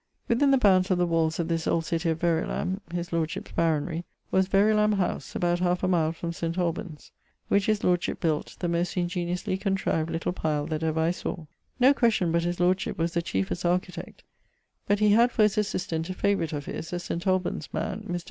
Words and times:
Within 0.27 0.49
the 0.49 0.57
bounds 0.57 0.89
of 0.89 0.97
the 0.97 1.05
walls 1.05 1.39
of 1.39 1.47
this 1.47 1.67
old 1.67 1.85
citie 1.85 2.09
of 2.09 2.21
Verulam 2.21 2.81
(his 2.91 3.13
lordship's 3.13 3.51
Baronry) 3.51 4.03
was 4.31 4.47
Verulam 4.47 4.93
howse, 4.95 5.35
about 5.35 5.59
1/2 5.59 5.83
a 5.83 5.87
mile 5.87 6.11
from 6.11 6.33
St. 6.33 6.57
Albans; 6.57 7.11
which 7.49 7.67
his 7.67 7.83
Lordship 7.83 8.19
built, 8.19 8.55
the 8.61 8.67
most 8.67 8.95
ingeniosely 8.97 9.59
contrived 9.61 10.09
little 10.09 10.33
pile[XVIII.], 10.33 10.69
that 10.69 10.81
ever 10.81 11.01
I 11.01 11.11
sawe. 11.11 11.45
No 11.79 11.93
question 11.93 12.31
but 12.31 12.41
his 12.45 12.59
lordship 12.59 12.97
was 12.97 13.13
the 13.13 13.21
chiefest 13.21 13.63
architect; 13.63 14.23
but 14.87 14.97
he 14.97 15.09
had 15.11 15.31
for 15.31 15.43
his 15.43 15.59
assistant 15.59 16.09
a 16.09 16.15
favourite 16.15 16.51
of 16.51 16.65
his 16.65 16.91
(a 16.91 16.97
St. 16.99 17.27
Albans 17.27 17.71
man) 17.71 18.03
Mr. 18.07 18.19